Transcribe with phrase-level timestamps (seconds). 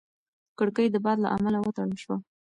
[0.59, 2.17] کړکۍ د باد له امله وتړل شوه.